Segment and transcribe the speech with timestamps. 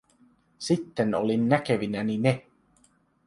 [0.59, 2.45] Sitten olin näkevinäni ne.